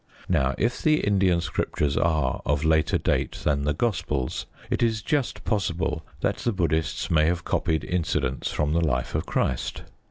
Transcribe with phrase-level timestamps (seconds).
[0.27, 5.43] Now, if the Indian Scriptures are of later date than the Gospels, it is just
[5.43, 9.83] possible that the Buddhists may have copied incidents from the life of Christ.